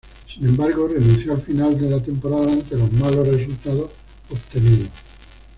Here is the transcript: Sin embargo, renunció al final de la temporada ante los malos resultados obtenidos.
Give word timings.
Sin 0.33 0.47
embargo, 0.47 0.87
renunció 0.87 1.33
al 1.35 1.43
final 1.43 1.79
de 1.79 1.87
la 1.91 2.01
temporada 2.01 2.51
ante 2.51 2.75
los 2.75 2.91
malos 2.93 3.27
resultados 3.27 3.91
obtenidos. 4.31 4.89